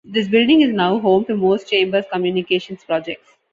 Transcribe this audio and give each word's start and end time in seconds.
This 0.03 0.27
building 0.27 0.61
is 0.61 0.73
now 0.73 0.97
home 0.97 1.25
to 1.25 1.37
most 1.37 1.69
Chambers 1.69 2.05
Communications 2.11 2.83
projects. 2.83 3.37